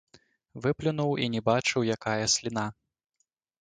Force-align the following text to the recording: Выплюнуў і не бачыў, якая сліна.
Выплюнуў 0.63 1.11
і 1.25 1.29
не 1.35 1.41
бачыў, 1.51 1.87
якая 1.99 2.19
сліна. 2.39 2.69